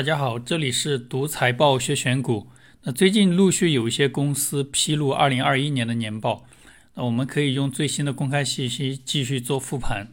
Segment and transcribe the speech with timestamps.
[0.00, 2.48] 大家好，这里是读财报学选股。
[2.84, 6.46] 那最近陆续有一些公司披露二零二一年的年报，
[6.94, 10.06] 那我们可以用最新的公开信息继续做复盘。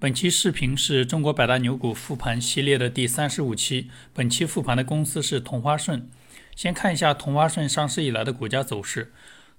[0.00, 6.10] 本期视频是中国百大牛股复盘系列的第三十五期，本期复盘的公司是同花顺。
[6.56, 9.12] 先看一下同花顺上市以来的股价走势。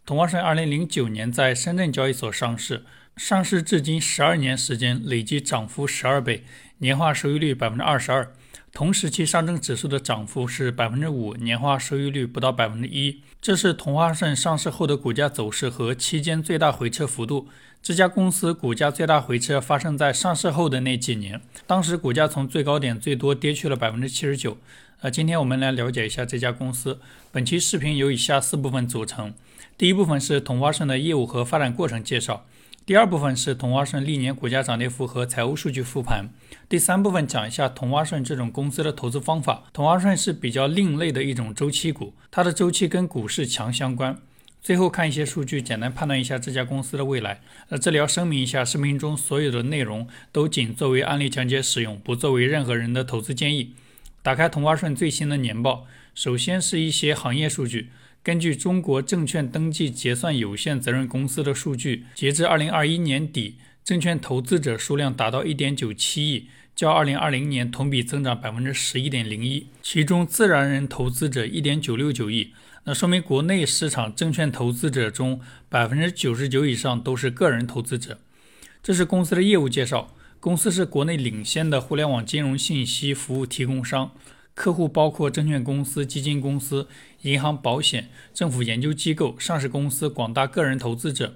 [0.06, 2.84] 同花顺二零零九年在深圳交易所上市，
[3.16, 6.44] 上市至今十二年时间，累计涨幅十二倍，
[6.80, 8.34] 年化收益率百分之二十二。
[8.72, 13.22] 同时期上证指数的涨幅是百分之五，年化收益率不到百分之一。
[13.42, 17.48] 这是同花顺上市后的股价走势和期间最大回撤幅度。
[17.82, 24.58] 这家公司股价最大回撤发生在上市后的那几年，当时股价从最高点最多跌去了百分之七十九。
[25.02, 27.00] 呃，今天我们来了解一下这家公司。
[27.32, 29.34] 本期视频由以下四部分组成。
[29.78, 32.46] 第一部分是同花顺的业务和发展过程介绍。
[32.90, 36.28] 第二部分是同花顺历年股价涨跌幅和财务数据复盘。
[36.68, 39.66] 第三部分讲一下同花顺这种公司的投资方法。
[39.72, 44.18] 同花顺是比较另类的一种周期股，它的周期跟股市强相关。
[44.64, 47.42] 最后看一些数据，简单判断一下这家公司的未来。
[47.68, 53.76] 那这里要声明一下，视频中所有的内容都仅作为案例讲解使用，不作为任何人的投资建议。
[54.24, 55.86] 打开同花顺最新的年报，
[56.16, 57.92] 首先是一些行业数据。
[58.22, 69.68] 根据中国证券登记结算有限责任公司的数据，截至二零二一年底，证券投资者数量达到一点九七亿，较二零二零年同比增长百分之十一点零一。
[69.82, 72.54] 其中自然人投资者一点九六九亿，
[72.84, 78.20] 那说明国内市场证券投资者中百分之九十九以上都是个人投资者。
[78.84, 80.14] 这是公司的业务介绍。
[80.42, 84.14] 公司是国内领先的互联网金融信息服务提供商，
[84.60, 86.90] 客户包括证券公司、基金公司、
[87.22, 91.36] 银行、保险、政府研究机构、上市公司、广大个人投资者。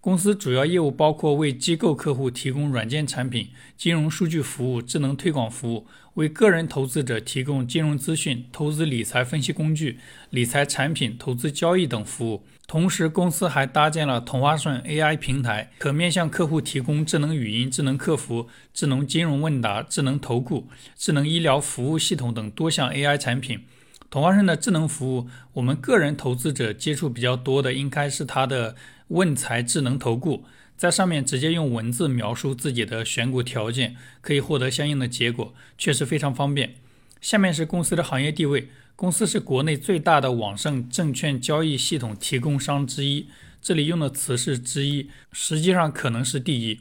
[0.00, 9.98] 公司主要业务包括为机构客户提供软件产品、金融数据服务、智能推广服务，为个人投资者提供金融资讯、投资理财分析工具、
[10.30, 12.44] 理财产品、投资交易等服务。
[12.66, 23.64] 同时，公司还搭建了同花顺 AI 平台，可面向客户提供智能语音、智能客服、智能金融问答、智能投顾、智能医疗服务系统等多项 AI 产品。
[24.08, 28.76] 同花顺的智能服务，我们个人投资者接触比较多的应该是它的
[29.08, 30.44] 问财智能投顾，
[30.76, 36.74] 在上面直接用文字描述自己的选股条件，可以获得相应的结果，确实非常方便。
[37.20, 43.28] 下面是公司的行业地位，公司是国内最大的网上证券交易系统提供商之一，
[43.62, 46.80] 这里用的词是之一，实际上可能是第一。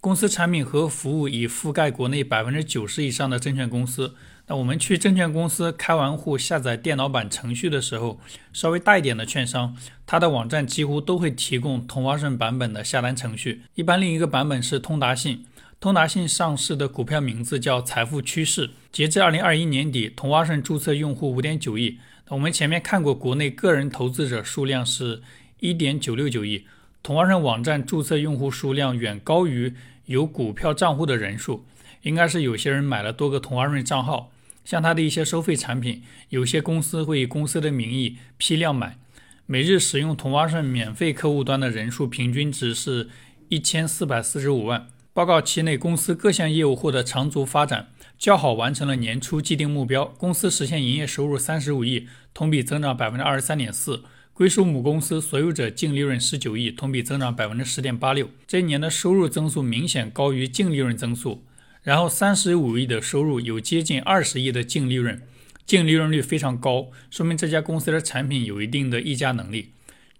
[0.00, 4.14] 公司产品和服务已覆盖国内百分之九十以上的证券公司。
[4.48, 8.18] 那我们去证券公司开完户下载电脑版程序的时候，
[8.52, 13.62] 稍微大一点的券商，它的网站几乎都会提供同花顺版本的下单程序。
[13.76, 15.46] 一般另一个版本是通达信，
[15.80, 18.70] 通达信上市的股票名字叫财富趋势。
[18.90, 21.98] 截至二零二一年底，同花顺注册用户五点九亿。
[22.28, 25.22] 我们前面看过，国内个人投资者数量是
[25.60, 26.66] 一点九六九亿，
[27.02, 29.72] 同花顺网站注册用户数量远高于
[30.06, 31.64] 有股票账户的人数。
[32.02, 34.30] 应该是有些人买了多个同花顺账号，
[34.64, 38.98] 像他的一些收费产品，有些公司会以公司的名义批量买。
[39.46, 43.10] 每日使用同花顺免费客户端的人数平均值是
[43.48, 44.86] 一千四百四十五万。
[45.12, 50.06] 报告期内，公司各项业务获得长足发展，较好完成了年初既定目标。
[50.06, 58.30] 公司实现营业收入三十五亿，同比增长百分之二十三点四，归属母公司所有者净利润十九亿，同比增长百分之十点八六。
[58.46, 61.44] 这一年的收入增速明显高于净利润增速。
[61.82, 65.20] 然后三十五亿的收入有接近二十亿的净利润，
[65.66, 69.70] 净利润率非常高，说明这家公司的产品有一定的溢价能力。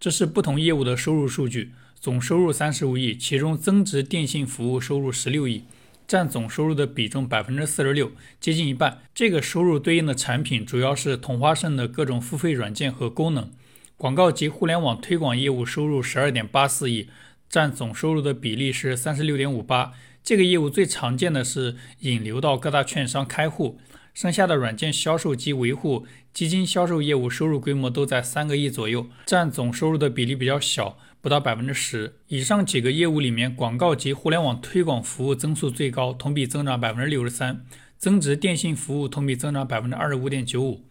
[0.01, 5.63] 这是不同业务的收入数据，总收入三十五亿，其中增值电信服务收入十六亿，
[6.09, 9.03] 占总收入的比重百分之四十六，接近一半。
[9.15, 13.49] 这个收入对应的产品主要是同花顺的各种付费软件和功能。
[13.97, 17.09] 广告及互联网推广业务收入十二点八四亿，
[17.49, 19.93] 占总收入的比例是三十六点五八。
[20.25, 23.81] 这个业务最常见的是引流到各大券商开户，
[24.15, 32.15] 剩下的软件销售及维护、基金销售业务收入规模都在三个亿左右，占总收入的比例比较小，不到百分之十。
[32.29, 37.65] 以上几个业务里面，广告及互联网推广服务增速最高，同比增长百分之六十三，
[37.99, 40.85] 增值电信服务同比增长百分之二十五点九五。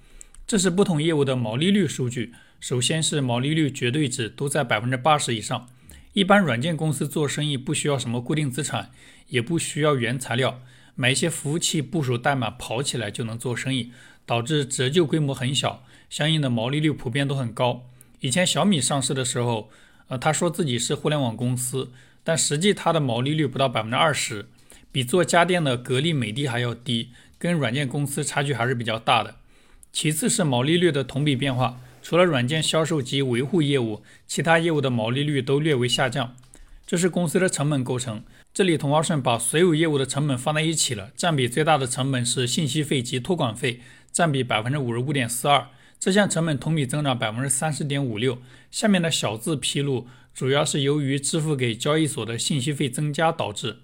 [0.45, 5.69] 这是不同业务的毛利率数据，首先是毛利率绝对值都在百分之八十以上。
[6.13, 8.91] 一般软件公司做生意不需要什么固定资产，
[9.27, 10.61] 也不需要原材料，
[10.95, 13.91] 买一些服务器部署代码跑起来就能做生意，
[14.25, 17.87] 导致折旧规模很小，相应的毛利率普遍都很高。
[18.19, 19.69] 以前小米上市的时候，
[20.09, 21.91] 呃，他说自己是互联网公司，
[22.23, 24.47] 但实际它的毛利率不到百分之二十，
[24.91, 29.35] 比做家电的格力、美的还要低，跟软件公司差距还是比较大的。
[29.93, 31.79] 其次是毛利率的同比变化，
[32.11, 36.35] 除了软件销售及维护业务，其他业务的毛利率都略微下降。
[36.85, 38.21] 这是公司的成本构成。
[38.53, 43.79] 这里同花顺把所有业务的成本放在一起了，占比最大的成本是信息费及托管费，
[44.11, 45.69] 占比百分之五十五点四二，
[46.01, 48.39] 这项成本同比增长百分之三十点五六。
[48.69, 53.77] 下面的小字披露，主要是由于支付给交易所的信息费增加导致。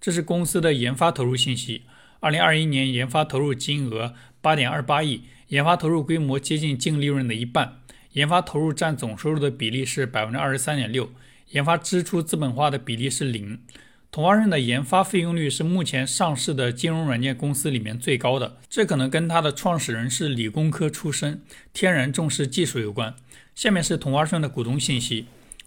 [0.00, 1.82] 这是公司的研发投入信息，
[2.18, 7.80] 二零二一年研发投入金额八点二八亿，研发投入规模接近净利润的一半，
[8.12, 11.10] 研发投入占总收入的比例是百分之二十三点六，
[11.48, 13.58] 研发支出资本化的比例是零。
[14.12, 21.42] 同花顺的研发费用率是目前上市的金融软件公司里面最高的，这可能跟它的创始人是理工科出身，
[21.72, 23.16] 天然重视技术有关。
[23.56, 25.26] 下面是同花顺的股东信息，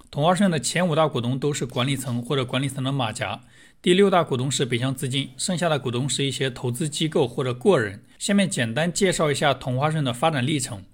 [0.09, 3.41] 同花顺的前五大股东都是管理层或者管理层的马甲，
[3.83, 8.01] 第六大股东是北向资金，剩下的股东是一些投资机构或者个人。
[8.17, 10.85] 下面简单介绍一下同花顺的发展历程。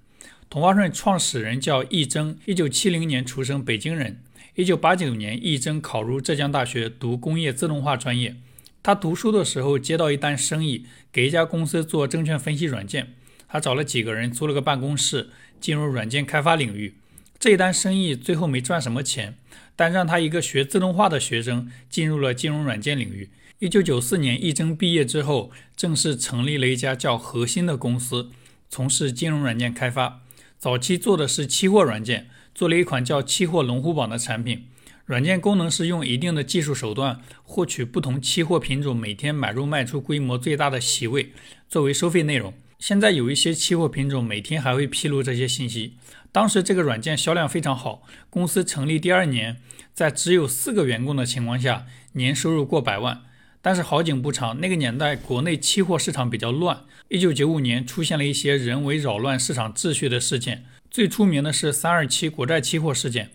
[0.50, 4.24] 同花顺创始人叫易征，一九七零年出生，北京人。
[4.56, 8.36] 一九八九年，易征考入浙江大学读工业自动化专业。
[8.82, 13.14] 他读书的时候接到一单生意，给一家公司做证券分析软件。
[13.48, 15.30] 他找了几个人租了个办公室，
[15.62, 16.96] 进入软件开发领域。
[17.40, 19.38] 这单生意最后没赚什么钱，
[19.76, 23.30] 但让他一个学自动化的学生进入了金融软件领域。
[23.60, 28.30] 一九九四年，易征毕业之后，正式成立了一家叫核心的公司，
[28.70, 30.22] 从事金融软件开发。
[30.58, 32.30] 早期做的是期货软件。
[32.54, 34.66] 做了一款叫“期货龙虎榜”的产品，
[35.06, 41.32] 软件功能是用一定的技术手段获取不同期货品种每天买入卖出规模最大的席位，
[41.70, 42.54] 作为收费内容。
[42.78, 45.94] 现在有一些期货品种每天还会披露这些信息。
[46.32, 49.58] 当时这个软件销量非常好，公司成立第二年，
[49.94, 53.24] 在只有四个员工的情况下，年收入过百万。
[53.62, 60.66] 但是好景不长，那个年代国内期货市场比较乱，一九九五年出现了一些人为扰乱市场秩序的事件。
[60.90, 63.32] 最出名的是三二七国债期货事件，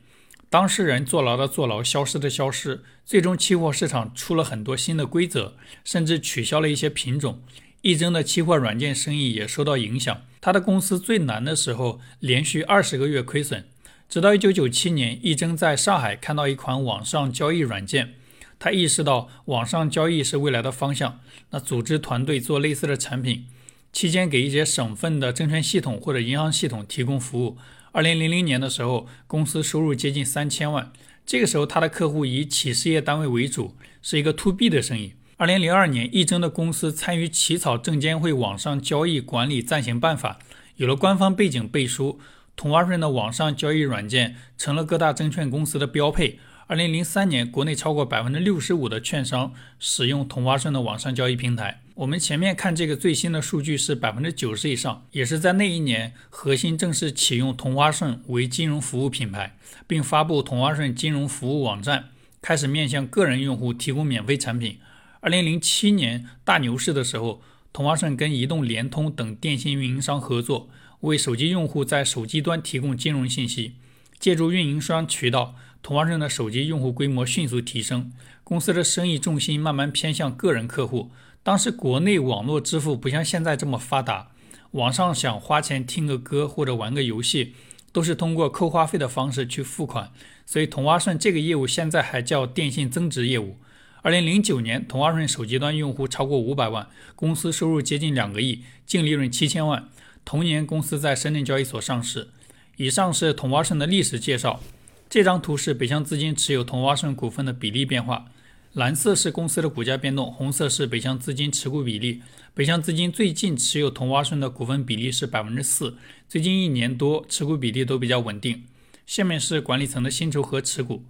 [0.49, 7.43] 当事人坐牢的坐牢，消失的消失，最终期货市场出了很多新的规则，甚至取消了一些品种。
[7.85, 10.23] 易征的期货软件生意也受到影响。
[10.41, 13.67] 他的公司最难的时候，连续二十个月亏损。
[14.09, 18.15] 直到一九九七年，易征在上海看到一款网上交易软件，
[18.59, 21.21] 他意识到网上交易是未来的方向，
[21.51, 23.45] 那组织团队做类似的产品。
[23.93, 27.59] 期间给一些省份的证券系统或者银行系统提供服务。
[27.93, 30.91] 二零零零年的时候，公司收入接近三千万。
[31.27, 35.13] 这个时候，他的客户以企事业单位为主，是一个 to B 的生意。
[35.44, 40.38] 二零零二年，易征的公司参与起草证监会网上交易管理暂行办法，
[40.76, 42.19] 有了官方背景背书，
[42.56, 46.38] 同花顺的网上交易软件成了各大证券公司的标配。
[46.67, 51.82] 二零零三年，国内超过百分之六十五的券商使用同花顺的网上交易平台。
[51.96, 59.55] 我们前面看这个最新的数据是百分之九十以上，也是在那一年，核心正式启用同花顺为金融服务品牌，
[59.87, 62.08] 并发布同花顺金融服务网站，
[62.41, 64.79] 开始面向个人用户提供免费产品。
[65.25, 67.41] 二零零七年大牛市的时候，
[67.73, 70.69] 同花顺跟移动、联通等电信运营商合作，
[71.00, 73.76] 为手机用户在手机端提供金融信息，
[74.19, 75.55] 借助运营商渠道。
[75.82, 78.12] 同花顺的手机用户规模迅速提升，
[78.43, 81.11] 公司的生意重心慢慢偏向个人客户。
[81.43, 84.29] 当时国内网络支付不像现在这么发达，
[84.73, 87.55] 网上想花钱听个歌或者玩个游戏，
[87.93, 90.13] 都是通过扣话费的方式去付款。
[90.44, 93.56] 所以同花顺这个业务现在还叫电信增值业务。
[94.05, 99.89] 二零零九年，同花顺手机端用户超过五百万，公司收入接近两个亿，净利润七千万。
[100.27, 102.29] 同年，公司在深圳交易所上市。
[102.77, 104.61] 以上是同花顺的历史介绍。
[105.08, 108.27] 这张图是北向资金持有同花顺股份的比例变化，
[108.75, 112.20] 蓝色是公司的股价变动，红色是北向资金持股比例。
[112.53, 115.96] 北向资金最近持有同花顺的股份比例是百分之四，
[116.29, 118.65] 最近一年多持股比例都比较稳定。
[119.06, 121.05] 下面是管理层的薪酬和持股，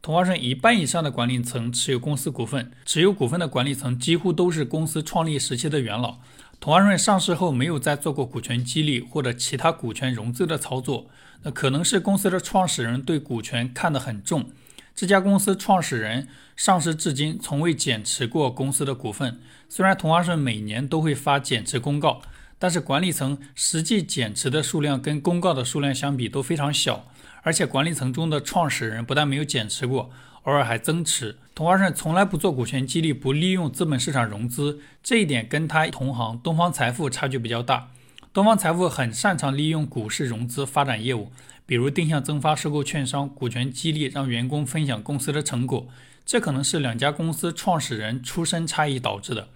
[0.00, 6.18] 同花顺一半以上的管理层持有公司股份，持有股份的管理层几乎都是公司创立时期的元老。
[6.60, 11.06] 同花顺上市后没有再做过股权激励或者其他股权融资的操作。
[11.42, 14.50] 那可能是公司的创始人对股权看得很重。
[14.94, 16.26] 这家公司创始人
[16.56, 19.40] 上市至今从未减持过公司的股份。
[19.68, 22.22] 虽然同花顺每年都会发减持公告，
[22.58, 27.06] 但是管理层实际减持的数量跟公告的数量相比都非常小。
[27.48, 30.10] 而且管理层中的创始人不但没有减持过，
[30.42, 31.38] 偶尔还增持。
[31.54, 37.88] 同花顺从来不做股权激励，不利用资本市场融资，这一点跟他同行东方财富差距比较大。
[38.34, 41.32] 东方财富很擅长利用股市融资发展业务，
[41.64, 45.88] 比如定向增发收购券商、股权激励让员工分享公司的成果。
[46.26, 49.48] 这可能是两家公司创始人出身差异导致的。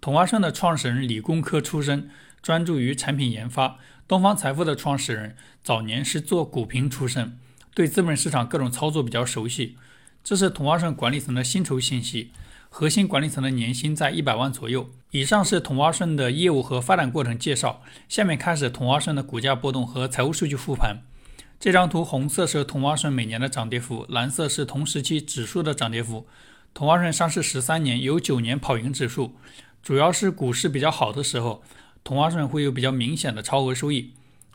[0.00, 2.08] 同花顺的创始人理工科出身，
[2.40, 3.76] 专注于产品研发。
[4.08, 5.34] 东方财富的创始人
[5.64, 7.36] 早年是做股评出身，
[7.74, 9.76] 对资本市场各种操作比较熟悉。
[10.22, 12.30] 这是同花顺管理层的薪酬信息，
[12.68, 14.90] 核心管理层的年薪在一百万左右。
[15.10, 20.98] 以上是同花顺的业务和发展过程介绍，下面开始同花顺的股价波动和财务数据复盘。
[21.58, 26.28] 这张图红色是同花顺每年的涨跌幅，蓝色是同时期指数的涨跌幅。
[26.72, 29.34] 同花顺上市十三年，有九年跑赢指数，
[29.82, 31.64] 主要是股市比较好的时候。
[32.06, 34.12] 同花顺会有比较明显的超额收益。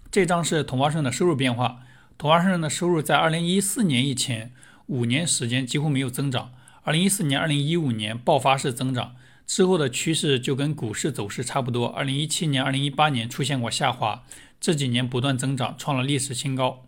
[0.10, 1.82] 这张是同花顺的收入变化。
[2.18, 4.54] 同花顺的收入在二零一四年以前
[4.86, 6.54] 五年时间几乎没有增长，
[6.84, 9.16] 二零一四年、二零一五年爆发式增长，
[9.46, 11.88] 之后的趋势就跟股市走势差不多。
[11.88, 14.24] 二零一七年、二零一八年出现过下滑，
[14.62, 16.86] 这几年不断增长，创了历史新高。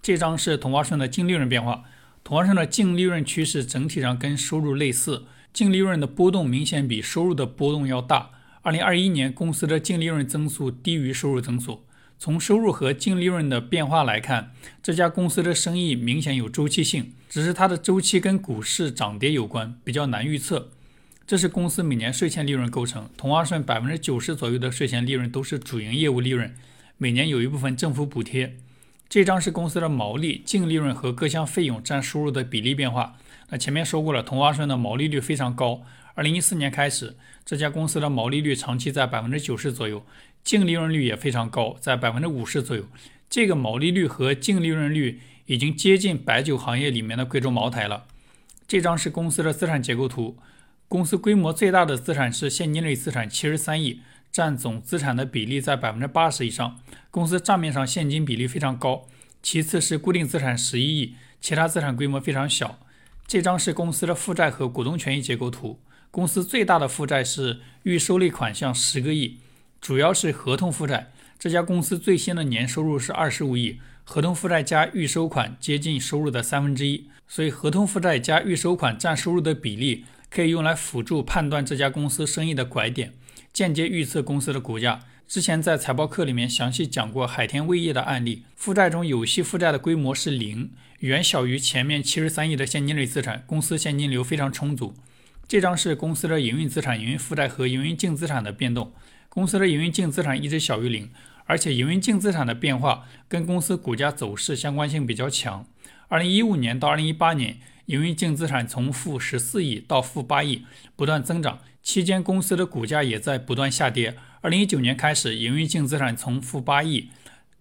[0.00, 1.84] 这张是同花顺的净利润变化。
[2.24, 8.30] 同花顺的净利润趋势整体上跟收入类似，净利润的波动明显比收入的波动要大。
[8.66, 11.84] 二零二一年，公司的净利润增速低于收入增速。
[12.18, 14.50] 从收入和净利润的变化来看，
[14.82, 20.70] 这家公司的生意明显有周期性，只是它的周期跟股市涨跌有关，比较难预测。
[21.28, 23.08] 这是公司每年税前利润构成。
[23.16, 26.52] 同花顺百分之九十左右的税前利润都是主营业务利润，
[26.98, 28.56] 每年有一部分政府补贴。
[29.08, 33.14] 这张是公司的毛利、净利润和各项费用占收入的比例变化。
[33.50, 35.82] 那前面说过了，同花顺的毛利率非常高。
[36.14, 37.14] 二零一四年开始，
[37.46, 40.04] 这家公司的毛利率长期在百分之九十左右，
[40.42, 42.82] 净利润率也非常高，在百分之五十左右。
[43.30, 48.06] 这个毛利率和净利润率已经接近白酒行业里面的贵州茅台了。
[48.66, 50.36] 这张是公司的资产结构图，
[50.88, 54.00] 公司规模最大的资产是现金类资产，七十三亿，
[54.32, 56.80] 占总资产的比例在百分之八十以上。
[57.12, 59.06] 公司账面上现金比例非常高，
[59.40, 62.80] 其次是固定资产十一亿，其他资产规模非常小。
[63.24, 65.78] 这张是公司的负债和股东权益结构图。
[66.16, 69.36] 公司最大的负债是预收类款项十个亿，
[69.82, 71.12] 主要是合同负债。
[71.38, 83.12] 这家公司最新的年收入是二十五亿，合同负债加预收款接近收入的三分之一，所以合同负债加预收款占收入的比例可以用来辅助判断这家公司生意的拐点，
[83.52, 85.00] 间接预测公司的股价。
[85.28, 90.70] 之前在财报课里面详细讲过海天味业的案例，负债中有息负债的规模是零，
[91.00, 94.94] 远小于前面七十三亿的现金类资产，公司现金流非常充足。
[95.48, 98.92] 这张是公司的营运资产、营运负债和营运净资产的变动。
[99.28, 101.10] 公司的营运净资产一直小于零，
[101.44, 105.64] 而且营运净资产的变化跟公司股价走势相关性比较强。
[106.08, 110.64] 二零一五年到二零一八年，营运净资产从负十四亿到负八亿
[110.96, 114.16] 不断增长，期间公司的股价也在不断下跌。
[114.40, 117.10] 二零一九年开始，营运净资产从负八亿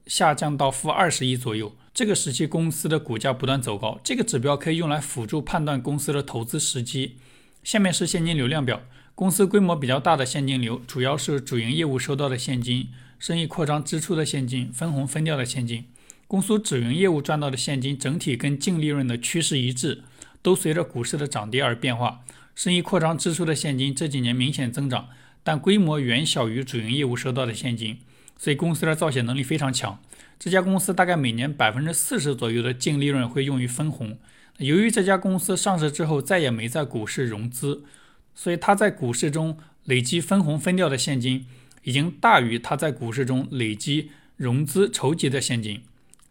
[0.07, 1.75] 下降到负二十亿左右。
[1.93, 7.17] 这个时期公司的股价不断走高，这个指标可以用来辅助判断公司的投资时机。
[7.65, 8.83] 下面是现金流量表。
[9.15, 15.85] 公司规模比较大的现金流，主要是主营业务收到的现金、生意扩张支出的现金、分红分掉的现金。
[16.27, 20.03] 公司主营业务赚到的现金整体跟净利润的趋势一致，
[20.43, 22.23] 都随着股市的涨跌而变化。
[22.53, 25.09] 生意扩张支出的现金这几年明显增长，
[25.41, 27.97] 但规模远小于主营业务收到的现金，
[28.37, 29.99] 所以公司的造血能力非常强。
[30.37, 34.19] 这家公司大概每年百分之四十左右的净利润会用于分红。
[34.59, 37.83] 由于这家公司上市之后再也没在股市融资，
[38.33, 41.45] 所以它在股市中累积分红分掉的现金
[41.83, 45.81] 已经大于它在股市中累积融资筹集的现金。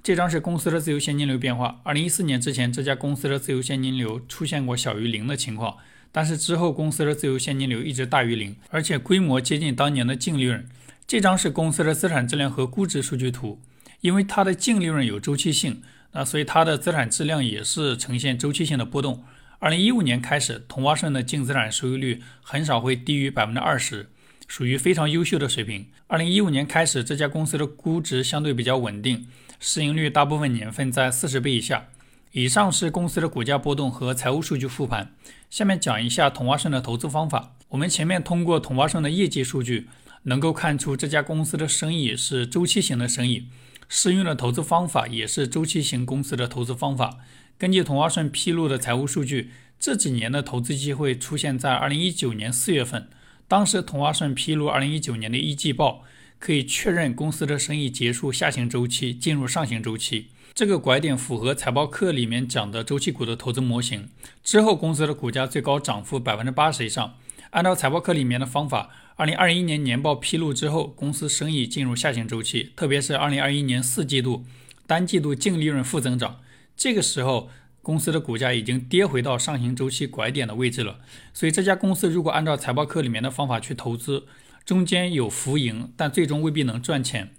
[0.02, 1.80] 这张是公司的自由现金流变化。
[1.82, 5.76] 二零一四年之前，这家公司的自由现金流出现过小于零的情况，
[6.10, 10.66] 但是之后公司的自由现金流一直大于零，而且规模接近当年的净利润。
[11.06, 13.60] 这张是公司的资产质量和估值数据图，
[14.00, 15.82] 因为它的净利润有周期性。
[16.14, 19.22] 那所以它的资产质量也是呈现周期性的波动。
[19.58, 24.10] 二零一五年开始，同花顺的净资产收益率很少会低于百分之二十，
[24.46, 25.86] 属于非常优秀的水平。
[26.06, 29.26] 二零一五年开始，这家公司的估值相对比较稳定，
[29.58, 31.88] 市盈率大部分年份在四十倍以下。
[32.32, 35.14] 以上是公司的股价波动和财务数据复盘。
[35.50, 37.56] 下面讲一下同花顺的投资方法。
[37.68, 39.88] 我们前面通过同花顺的业绩数据，
[40.24, 43.46] 能够看出这家公司的生意是周期型的生意。
[43.96, 47.18] 适用的投资方法也是周期型公司的投资方法。
[47.56, 53.08] 根据同花顺披露的财务数据，这几年的投资机会出现在二零一九年四月份。
[53.46, 56.02] 当时同花顺披露二零一九年的一季报，
[56.40, 60.26] 可以确认公司的生意结束下行周期，进入上行周期。
[60.52, 64.08] 这个拐点符合财报课里面讲的周期股的投资模型。
[64.42, 67.14] 之后公司的股价最高涨幅百分之八十以上。
[67.54, 68.90] 按照财报课里面的方法。
[69.14, 74.44] 二零二一年年报披露之后，公司生意进入下行周期，特别是二零二一年四季度
[74.88, 76.40] 单季度净利润负增长，
[76.76, 77.48] 这个时候
[77.80, 80.98] 公司的股价已经跌回到上行周期拐点的位置了。
[81.32, 84.24] 所以这家公司如果按照财报课里面的方法去投资，
[84.64, 87.30] 中间有浮盈，但最终未必能赚钱。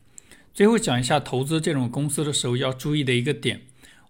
[0.54, 3.64] 最后讲一下投资这种公司的时候要注意的一个点：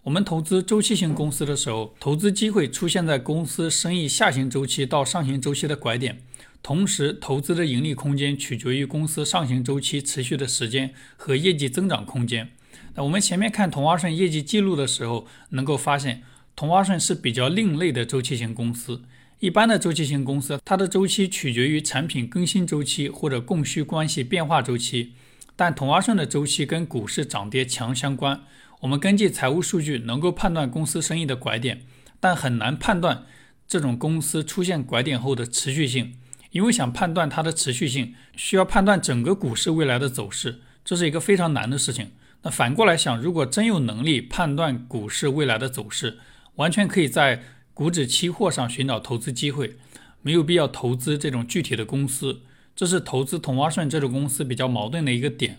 [0.06, 6.22] 我们投资周期型公司的时候，投资机会出现在公司生意下行周期到上行周期的拐点。
[6.62, 12.52] 同时，投资的盈利空间取决于公司上行周期持续的时间和业绩增长空间。
[12.94, 16.22] 那我们前面看同花顺业绩记录的时候，能够发现
[16.54, 19.02] 同花顺是比较另类的周期型公司。
[19.40, 25.14] 一般的周期型公司，它的周期取决于产品更新周期或者供需关系变化周期，
[25.56, 28.44] 但同花顺的周期跟股市涨跌强相关。
[28.80, 31.86] 我们根据财务数据能够判断公司生意的拐点，
[32.20, 33.24] 但很难判断
[33.66, 36.14] 这种公司出现拐点后的持续性。
[36.52, 42.12] 因为想判断它的持续性，需要判断整个股市未来的走势，这是一个非常难的事情。
[42.42, 46.18] 那反过来想，如果真有能力判断股市未来的走势，
[46.54, 47.42] 完全可以在
[47.74, 49.76] 股指期货上寻找投资机会，
[50.22, 52.40] 没有必要投资这种具体的公司。
[52.74, 55.58] 这是投资同花顺这种公司比较矛盾的一个点。